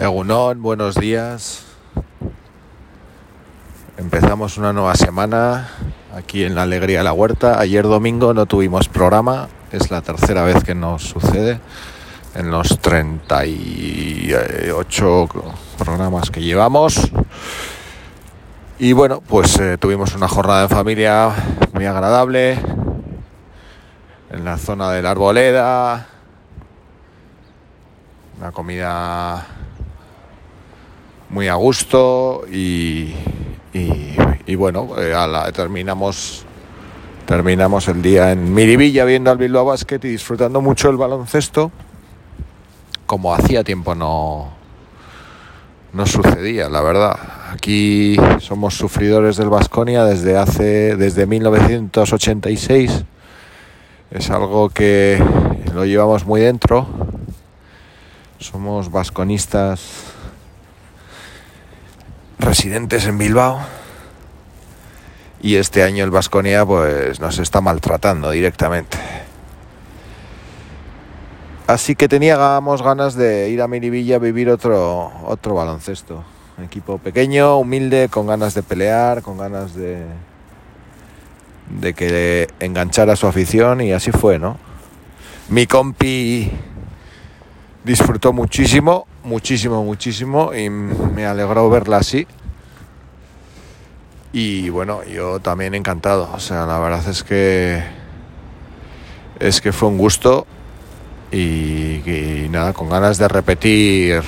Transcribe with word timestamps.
Egunon, 0.00 0.60
buenos 0.62 0.94
días. 0.94 1.66
Empezamos 3.98 4.56
una 4.56 4.72
nueva 4.72 4.94
semana 4.94 5.68
aquí 6.16 6.42
en 6.42 6.54
la 6.54 6.62
Alegría 6.62 7.00
de 7.00 7.04
la 7.04 7.12
Huerta. 7.12 7.60
Ayer 7.60 7.82
domingo 7.82 8.32
no 8.32 8.46
tuvimos 8.46 8.88
programa, 8.88 9.50
es 9.70 9.90
la 9.90 10.00
tercera 10.00 10.42
vez 10.42 10.64
que 10.64 10.74
nos 10.74 11.02
sucede 11.02 11.60
en 12.34 12.50
los 12.50 12.78
38 12.78 15.28
programas 15.76 16.30
que 16.30 16.40
llevamos. 16.40 17.12
Y 18.78 18.94
bueno, 18.94 19.20
pues 19.20 19.60
eh, 19.60 19.76
tuvimos 19.76 20.14
una 20.14 20.28
jornada 20.28 20.62
en 20.62 20.70
familia 20.70 21.30
muy 21.74 21.84
agradable 21.84 22.58
en 24.30 24.46
la 24.46 24.56
zona 24.56 24.90
de 24.92 25.02
la 25.02 25.10
Arboleda. 25.10 26.06
Una 28.38 28.50
comida 28.50 29.46
muy 31.30 31.48
a 31.48 31.54
gusto 31.54 32.42
y, 32.50 33.14
y, 33.72 34.54
bueno, 34.56 34.88
eh, 34.98 35.14
terminamos 35.54 36.44
terminamos 37.24 37.86
el 37.86 38.02
día 38.02 38.32
en 38.32 38.52
Miribilla 38.52 39.04
viendo 39.04 39.30
al 39.30 39.38
Bilbao 39.38 39.64
Basket 39.64 40.00
y 40.02 40.08
disfrutando 40.08 40.60
mucho 40.60 40.90
el 40.90 40.96
baloncesto 40.96 41.70
como 43.06 43.32
hacía 43.32 43.62
tiempo 43.62 43.94
no 43.94 44.50
no 45.92 46.06
sucedía, 46.06 46.68
la 46.68 46.82
verdad. 46.82 47.16
Aquí 47.52 48.16
somos 48.38 48.74
sufridores 48.74 49.36
del 49.36 49.48
Vasconia 49.48 50.04
desde 50.04 50.36
hace 50.36 50.96
desde 50.96 51.26
1986. 51.26 53.04
Es 54.12 54.30
algo 54.30 54.70
que 54.70 55.20
lo 55.74 55.84
llevamos 55.84 56.24
muy 56.26 56.40
dentro. 56.40 56.86
Somos 58.38 58.90
vasconistas 58.90 60.09
residentes 62.50 63.06
en 63.06 63.16
Bilbao 63.16 63.60
y 65.40 65.54
este 65.54 65.84
año 65.84 66.02
el 66.02 66.10
Vasconia 66.10 66.66
pues 66.66 67.20
nos 67.20 67.38
está 67.38 67.60
maltratando 67.60 68.28
directamente. 68.32 68.98
Así 71.68 71.94
que 71.94 72.08
teníamos 72.08 72.82
ganas 72.82 73.14
de 73.14 73.50
ir 73.50 73.62
a 73.62 73.68
Miribilla 73.68 74.16
a 74.16 74.18
vivir 74.18 74.50
otro 74.50 75.12
otro 75.26 75.54
baloncesto. 75.54 76.24
Equipo 76.60 76.98
pequeño, 76.98 77.56
humilde, 77.56 78.08
con 78.10 78.26
ganas 78.26 78.54
de 78.54 78.64
pelear, 78.64 79.22
con 79.22 79.38
ganas 79.38 79.76
de 79.76 80.04
de 81.68 81.94
que 81.94 82.48
enganchara 82.58 83.14
su 83.14 83.28
afición 83.28 83.80
y 83.80 83.92
así 83.92 84.10
fue, 84.10 84.40
¿no? 84.40 84.56
Mi 85.50 85.68
compi 85.68 86.50
disfrutó 87.84 88.32
muchísimo, 88.32 89.06
muchísimo, 89.22 89.84
muchísimo 89.84 90.52
y 90.52 90.68
me 90.68 91.26
alegró 91.26 91.70
verla 91.70 91.98
así. 91.98 92.26
Y 94.32 94.68
bueno, 94.70 95.02
yo 95.04 95.40
también 95.40 95.74
encantado. 95.74 96.30
O 96.32 96.40
sea, 96.40 96.66
la 96.66 96.78
verdad 96.78 97.08
es 97.08 97.24
que 97.24 97.82
es 99.40 99.60
que 99.60 99.72
fue 99.72 99.88
un 99.88 99.98
gusto 99.98 100.46
y, 101.32 102.46
nada, 102.50 102.72
con 102.72 102.88
ganas 102.88 103.18
de 103.18 103.26
repetir 103.26 104.22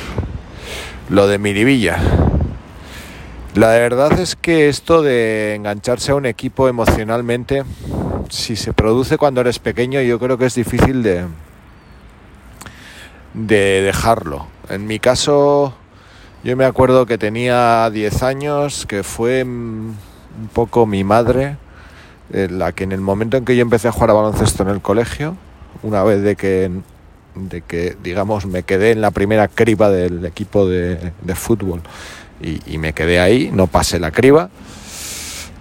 lo 1.09 1.27
de 1.29 1.39
Miribilla. 1.39 1.99
La 3.55 3.69
verdad 3.69 4.19
es 4.19 4.35
que 4.35 4.69
esto 4.69 5.03
de 5.03 5.55
engancharse 5.55 6.13
a 6.13 6.15
un 6.15 6.25
equipo 6.25 6.69
emocionalmente, 6.69 7.65
si 8.31 8.57
se 8.57 8.73
produce 8.73 9.19
cuando 9.19 9.43
eres 9.43 9.59
pequeño, 9.59 10.01
yo 10.01 10.19
creo 10.19 10.39
que 10.39 10.47
es 10.47 10.55
difícil 10.55 11.03
de, 11.03 11.27
de 13.35 13.83
dejarlo. 13.83 14.47
En 14.71 14.87
mi 14.87 14.99
caso, 14.99 15.75
yo 16.45 16.57
me 16.57 16.65
acuerdo 16.65 17.07
que 17.07 17.19
tenía 17.19 17.89
10 17.89 18.23
años, 18.25 18.85
que 18.87 19.05
fue 19.05 19.45
un 19.45 19.97
poco 20.53 20.87
mi 20.87 21.05
madre, 21.05 21.57
eh, 22.33 22.49
la 22.51 22.73
que 22.73 22.83
en 22.83 22.93
el 22.93 23.01
momento 23.01 23.37
en 23.37 23.45
que 23.45 23.55
yo 23.55 23.63
empecé 23.63 23.89
a 23.89 23.93
jugar 23.93 24.11
a 24.11 24.15
baloncesto 24.15 24.65
en 24.65 24.71
el 24.71 24.81
colegio, 24.81 25.37
una 25.85 26.03
vez 26.03 26.23
de 26.23 26.35
que, 26.35 26.71
de 27.37 27.61
que 27.63 27.97
digamos, 28.03 28.47
me 28.47 28.65
quedé 28.65 28.91
en 28.91 29.01
la 29.01 29.13
primera 29.13 29.47
criba 29.47 29.89
del 29.91 30.25
equipo 30.25 30.69
de, 30.69 31.13
fútbol 31.35 31.81
y, 32.41 32.77
me 32.79 32.93
quedé 32.93 33.21
ahí, 33.21 33.51
no 33.53 33.69
pasé 33.69 34.01
la 34.01 34.11
criba. 34.11 34.51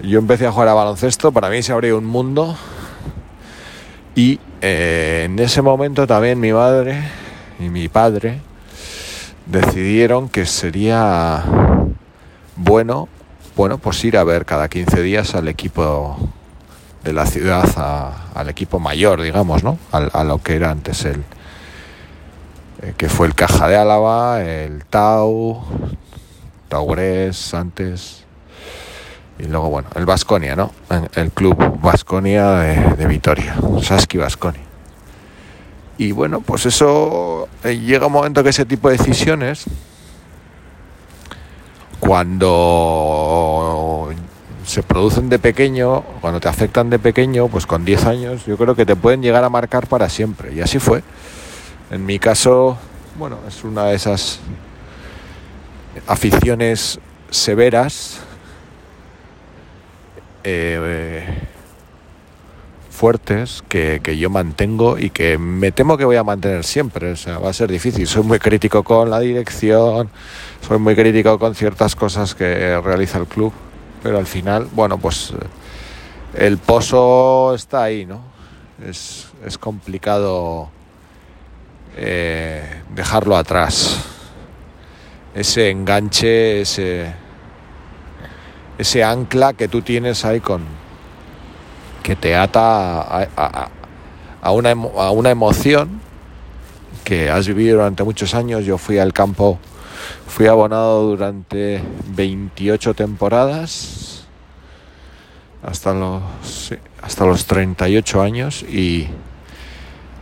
Yo 0.02 0.18
empecé 0.18 0.48
a 0.48 0.52
jugar 0.52 0.70
a 0.70 0.74
baloncesto, 0.74 1.32
para 1.32 1.50
mí 1.52 1.62
se 1.62 1.74
abrió 1.74 2.00
un 2.00 2.06
mundo 2.06 2.58
y 4.16 4.40
eh, 4.62 5.24
en 5.26 5.38
ese 5.38 5.62
momento 5.62 6.08
también 6.08 6.40
mi 6.40 6.52
madre 6.52 7.04
y 7.60 7.70
mi 7.70 7.88
padre 7.88 8.42
decidieron 9.46 10.30
que 10.30 10.46
sería 10.46 11.44
bueno, 12.56 13.10
bueno, 13.56 13.78
pues 13.78 14.04
ir 14.06 14.18
a 14.18 14.24
ver 14.24 14.46
cada 14.46 14.70
15 14.70 15.02
días 15.02 15.36
al 15.36 15.48
equipo 15.48 16.18
de 17.04 17.14
la 17.14 17.26
ciudad, 17.26 17.66
al 18.34 18.50
equipo 18.50 18.80
mayor, 18.80 19.22
digamos, 19.22 19.64
¿no? 19.64 19.78
A, 19.92 20.24
lo 20.24 20.42
que 20.42 20.56
era 20.56 20.70
antes 20.70 21.06
el, 21.06 21.24
eh, 22.82 22.94
que 22.96 23.10
fue 23.10 23.28
el 23.28 23.36
Caja 23.36 23.68
de 23.68 23.78
Álava, 23.78 24.42
el 24.42 24.86
Tau, 24.86 25.64
Taurés, 26.70 27.54
antes, 27.54 28.24
y 29.40 29.46
luego, 29.46 29.70
bueno, 29.70 29.90
el 29.96 30.06
Vasconia, 30.06 30.56
¿no? 30.56 30.72
El 31.16 31.32
club 31.32 31.80
Vasconia 31.82 32.52
de, 32.52 32.96
de 32.96 33.08
Vitoria, 33.08 33.56
Saski 33.82 34.18
Vasconia. 34.18 34.71
Y 36.02 36.12
bueno, 36.14 36.42
pues 36.42 36.66
eso 36.66 37.48
eh, 37.64 37.78
llega 37.78 38.08
un 38.08 38.14
momento 38.14 38.42
que 38.42 38.50
ese 38.50 38.66
tipo 38.66 38.90
de 38.90 38.98
decisiones, 38.98 39.66
cuando 42.00 44.10
se 44.66 44.82
producen 44.82 45.30
de 45.30 45.38
pequeño, 45.38 46.02
cuando 46.20 46.40
te 46.40 46.50
afectan 46.50 46.90
de 46.90 46.98
pequeño, 46.98 47.50
pues 47.50 47.68
con 47.68 47.86
10 47.86 48.06
años, 48.06 48.48
yo 48.48 48.58
creo 48.58 48.74
que 48.74 48.84
te 48.84 48.96
pueden 48.96 49.22
llegar 49.22 49.44
a 49.44 49.50
marcar 49.50 49.86
para 49.86 50.10
siempre. 50.10 50.52
Y 50.56 50.62
así 50.62 50.80
fue. 50.80 51.04
En 51.92 52.04
mi 52.04 52.18
caso, 52.18 52.80
bueno, 53.20 53.38
es 53.48 53.64
una 53.64 53.86
de 53.86 53.94
esas 53.94 54.40
aficiones 56.08 57.00
severas. 57.30 58.22
Eh, 60.44 61.51
fuertes 62.92 63.64
que, 63.68 64.00
yo 64.18 64.30
mantengo 64.30 65.00
y 65.00 65.10
que 65.10 65.38
me 65.38 65.72
temo 65.72 65.98
que 65.98 66.06
voy 66.06 66.18
a 66.18 66.24
mantener 66.24 66.64
siempre. 66.64 67.14
O 67.14 67.16
sea, 67.16 67.40
va 67.40 67.50
a 67.50 67.54
ser 67.54 67.72
difícil. 67.72 68.06
Soy 68.08 68.24
muy 68.24 68.38
crítico 68.38 68.84
con 68.84 69.10
la 69.10 69.20
dirección, 69.20 70.10
soy 70.68 70.78
muy 70.78 70.96
crítico 70.96 71.40
con 71.40 71.56
ciertas 71.56 71.96
cosas 71.96 72.36
que 72.36 72.80
realiza 72.82 73.18
el 73.18 73.26
club, 73.26 73.54
pero 74.04 74.18
al 74.18 74.28
final, 74.28 74.68
bueno, 74.74 74.98
pues 74.98 75.32
eh, 75.32 76.46
el 76.46 76.58
pozo 76.58 77.56
está 77.56 77.84
ahí, 77.84 78.06
¿no? 78.06 78.22
Es, 78.86 79.28
complicado 79.60 80.70
eh, 81.98 82.82
dejarlo 82.94 83.38
atrás. 83.38 84.04
Ese 85.34 85.70
enganche, 85.70 86.62
ese, 86.62 87.14
ese 88.78 89.04
ancla 89.04 89.54
que 89.54 89.68
tú 89.68 89.82
tienes 89.82 90.26
ahí 90.26 90.42
con, 90.42 90.81
que 92.04 92.16
te 92.16 92.36
ata 92.36 93.02
a, 94.42 94.52
una, 94.52 94.72
a 94.72 95.12
una 95.12 95.30
emoción 95.30 96.02
que 97.04 97.30
has 97.30 97.48
vivido 97.48 97.78
durante 97.78 98.04
muchos 98.04 98.34
años. 98.34 98.66
Yo 98.66 98.78
fui 98.78 98.98
al 98.98 99.14
campo, 99.14 99.60
fui 100.28 100.48
abonado 100.48 101.04
durante 101.04 101.82
28 102.16 102.94
temporadas, 102.94 104.26
hasta 105.64 105.94
los, 105.94 106.74
hasta 107.02 107.26
los 107.26 107.46
38 107.46 108.22
años 108.22 108.64
y, 108.64 109.08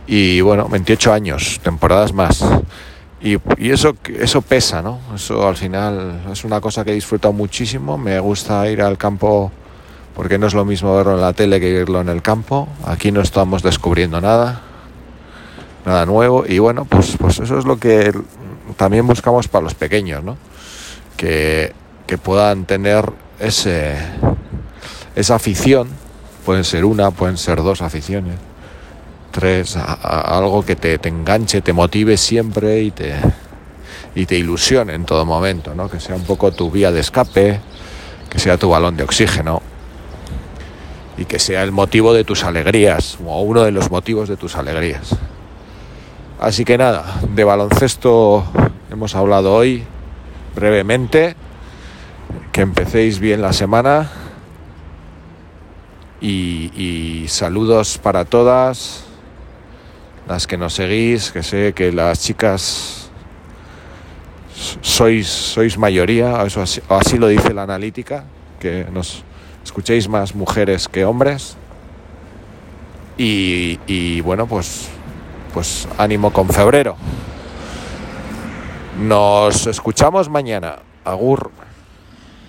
y 0.06 0.40
bueno, 0.40 0.68
28 0.68 1.12
años, 1.12 1.60
temporadas 1.62 2.12
más. 2.12 2.44
Y, 3.22 3.36
y, 3.58 3.70
eso, 3.70 3.96
eso 4.18 4.40
pesa, 4.42 4.80
¿no? 4.80 4.98
Eso 5.14 5.46
al 5.46 5.56
final 5.56 6.22
es 6.32 6.44
una 6.44 6.60
cosa 6.60 6.84
que 6.84 6.90
he 6.90 6.94
disfrutado 6.94 7.32
muchísimo. 7.32 7.98
Me 7.98 8.18
gusta 8.18 8.66
ir 8.70 8.80
al 8.80 8.96
campo 8.96 9.52
porque 10.14 10.38
no 10.38 10.46
es 10.46 10.54
lo 10.54 10.64
mismo 10.64 10.94
verlo 10.96 11.14
en 11.14 11.20
la 11.20 11.32
tele 11.32 11.60
que 11.60 11.72
verlo 11.72 12.00
en 12.00 12.08
el 12.08 12.22
campo. 12.22 12.68
Aquí 12.84 13.12
no 13.12 13.20
estamos 13.20 13.62
descubriendo 13.62 14.20
nada, 14.20 14.60
nada 15.84 16.06
nuevo 16.06 16.44
y 16.46 16.58
bueno, 16.58 16.84
pues, 16.84 17.16
pues 17.18 17.38
eso 17.38 17.58
es 17.58 17.64
lo 17.64 17.78
que 17.78 18.12
también 18.76 19.06
buscamos 19.06 19.48
para 19.48 19.64
los 19.64 19.74
pequeños, 19.74 20.22
¿no? 20.22 20.36
Que, 21.16 21.72
que 22.06 22.18
puedan 22.18 22.64
tener 22.64 23.10
ese, 23.38 23.96
esa 25.14 25.34
afición, 25.36 25.88
pueden 26.44 26.64
ser 26.64 26.84
una, 26.84 27.10
pueden 27.10 27.36
ser 27.36 27.62
dos 27.62 27.82
aficiones, 27.82 28.36
tres, 29.30 29.76
algo 29.76 30.64
que 30.64 30.76
te, 30.76 30.98
te, 30.98 31.08
enganche, 31.08 31.60
te 31.60 31.72
motive 31.72 32.16
siempre 32.16 32.80
y 32.80 32.90
te, 32.90 33.14
y 34.14 34.26
te 34.26 34.36
ilusione 34.36 34.94
en 34.94 35.04
todo 35.04 35.24
momento, 35.24 35.74
¿no? 35.74 35.88
Que 35.88 36.00
sea 36.00 36.16
un 36.16 36.24
poco 36.24 36.52
tu 36.52 36.70
vía 36.70 36.90
de 36.90 37.00
escape, 37.00 37.60
que 38.28 38.38
sea 38.38 38.56
tu 38.56 38.70
balón 38.70 38.96
de 38.96 39.04
oxígeno 39.04 39.69
y 41.20 41.26
que 41.26 41.38
sea 41.38 41.62
el 41.62 41.70
motivo 41.70 42.14
de 42.14 42.24
tus 42.24 42.44
alegrías 42.44 43.18
o 43.24 43.42
uno 43.42 43.62
de 43.62 43.72
los 43.72 43.90
motivos 43.90 44.26
de 44.26 44.38
tus 44.38 44.56
alegrías. 44.56 45.14
Así 46.40 46.64
que 46.64 46.78
nada, 46.78 47.20
de 47.34 47.44
baloncesto 47.44 48.42
hemos 48.90 49.14
hablado 49.14 49.54
hoy 49.54 49.84
brevemente. 50.54 51.36
Que 52.52 52.62
empecéis 52.62 53.20
bien 53.20 53.42
la 53.42 53.52
semana. 53.52 54.10
Y, 56.22 57.26
saludos 57.28 57.98
para 57.98 58.24
todas 58.24 59.04
las 60.26 60.46
que 60.46 60.56
nos 60.56 60.74
seguís, 60.74 61.30
que 61.30 61.42
sé 61.42 61.74
que 61.74 61.92
las 61.92 62.20
chicas 62.20 63.10
sois, 64.80 65.26
sois 65.28 65.78
mayoría, 65.78 66.42
eso 66.42 66.62
así, 66.62 66.80
así 66.88 67.18
lo 67.18 67.28
dice 67.28 67.54
la 67.54 67.62
analítica, 67.62 68.24
que 68.58 68.86
nos 68.92 69.24
escuchéis 69.64 70.08
más 70.08 70.34
mujeres 70.34 70.88
que 70.88 71.04
hombres. 71.04 71.56
Y, 73.18 73.78
y 73.86 74.20
bueno, 74.22 74.46
pues, 74.46 74.88
pues 75.52 75.86
ánimo 75.98 76.32
con 76.32 76.48
febrero. 76.48 76.96
Nos 79.00 79.66
escuchamos 79.66 80.28
mañana. 80.28 80.76
Agur. 81.04 81.50